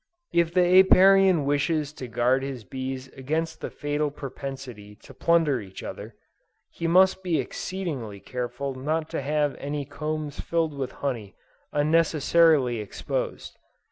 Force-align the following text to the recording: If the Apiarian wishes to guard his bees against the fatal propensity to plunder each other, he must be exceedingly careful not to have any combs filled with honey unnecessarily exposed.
If 0.33 0.51
the 0.51 0.65
Apiarian 0.79 1.45
wishes 1.45 1.93
to 1.93 2.07
guard 2.07 2.41
his 2.41 2.63
bees 2.63 3.09
against 3.09 3.61
the 3.61 3.69
fatal 3.69 4.09
propensity 4.09 4.95
to 4.95 5.13
plunder 5.13 5.61
each 5.61 5.83
other, 5.83 6.15
he 6.71 6.87
must 6.87 7.21
be 7.21 7.37
exceedingly 7.39 8.19
careful 8.19 8.73
not 8.73 9.11
to 9.11 9.21
have 9.21 9.53
any 9.59 9.85
combs 9.85 10.39
filled 10.39 10.73
with 10.75 10.91
honey 11.05 11.35
unnecessarily 11.71 12.79
exposed. 12.79 13.59